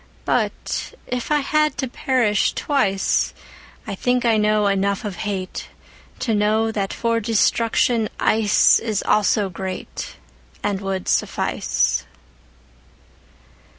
But 0.25 0.95
if 1.05 1.29
it 1.29 1.41
had 1.45 1.77
to 1.77 1.87
perish 1.87 2.53
twice,I 2.53 3.93
think 3.93 4.25
I 4.25 4.35
know 4.37 4.65
enough 4.65 5.05
of 5.05 5.17
hateTo 5.17 6.35
know 6.35 6.71
that 6.71 6.91
for 6.91 7.19
destruction 7.19 8.09
iceIs 8.19 9.03
also 9.07 9.47
greatAnd 9.51 10.81
would 10.81 11.07
suffice. 11.07 12.07